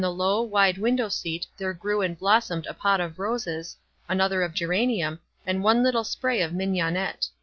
On 0.03 1.09
seat 1.11 1.45
there 1.57 1.73
grew 1.73 2.01
and 2.01 2.17
bloss 2.17 2.49
a 2.49 2.55
L 2.55 2.61
^o 2.63 2.63
v;i 2.75 3.05
roses, 3.15 3.77
another 4.09 4.41
of 4.41 4.55
geranium, 4.55 5.19
and 5.45 5.63
one 5.63 5.83
little 5.83 6.03
spray 6.03 6.41
of 6.41 6.53
mig 6.53 6.69
nonette. 6.69 7.27